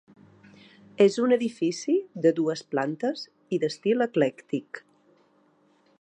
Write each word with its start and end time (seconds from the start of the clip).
És 1.05 1.17
un 1.25 1.35
edifici 1.35 1.97
de 2.25 2.33
dues 2.41 2.65
plantes 2.73 3.23
i 3.57 3.61
d'estil 3.65 4.05
eclèctic. 4.07 4.81